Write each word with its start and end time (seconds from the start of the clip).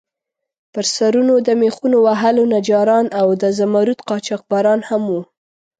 پر 0.73 0.85
سرونو 0.95 1.33
د 1.47 1.49
میخونو 1.61 1.97
وهلو 2.07 2.43
نجاران 2.55 3.05
او 3.19 3.27
د 3.41 3.43
زمُردو 3.57 4.05
قاچاقبران 4.09 4.79
هم 4.89 5.03
وو. 5.11 5.21